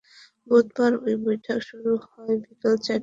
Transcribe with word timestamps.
বুধবার 0.47 0.91
ওই 1.05 1.15
বৈঠক 1.25 1.59
শুরু 1.69 1.91
হয় 2.03 2.33
বিকেল 2.43 2.73
চারটায়। 2.77 2.99